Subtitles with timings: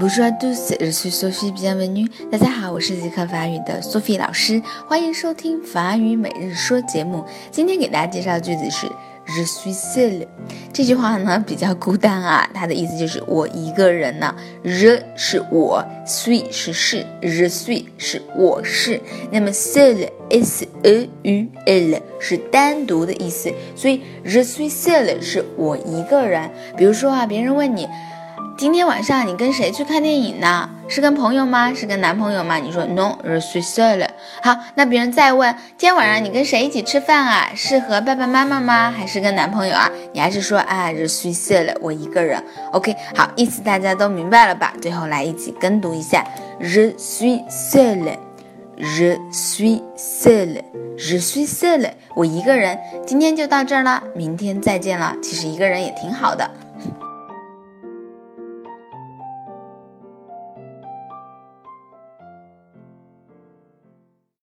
[0.00, 2.08] Bonjour à tous, je suis Sophie bienvenue。
[2.32, 7.22] 大家好，我是即刻法语的 Sophie 老师，欢迎收听法语每日说节目。
[7.50, 8.86] 今天给大家介绍的句子是
[9.26, 10.26] Je suis seul。
[10.72, 14.34] 这句话呢比较孤单啊，它的意思就是我一个人呢。
[14.64, 18.98] Je 是我，suis 是是，je suis 是我是。
[19.30, 26.50] 那么 seul s e u l 是单独的意思，所以 Je suis seul 是我一个人。
[26.78, 27.86] 比如说啊，别人问你。
[28.60, 30.68] 今天晚上你跟谁去看电影呢？
[30.86, 31.72] 是跟朋友吗？
[31.72, 32.56] 是跟男朋友吗？
[32.56, 34.06] 你说 no，je suis seul。
[34.42, 37.50] 好，那别人再问，今天晚上你跟谁一起吃饭啊？
[37.54, 38.90] 是和爸爸妈妈吗？
[38.94, 39.90] 还是跟男朋友啊？
[40.12, 42.44] 你还是说啊，je suis seul，我一个人。
[42.72, 44.74] OK，好，意思大家都明白了吧？
[44.82, 46.22] 最后来一起跟读一下
[46.60, 52.78] ，je suis seul，je suis seul，je suis seul，我一个人。
[53.06, 55.16] 今天就到这儿了，明天再见了。
[55.22, 56.50] 其实一个人也挺好的。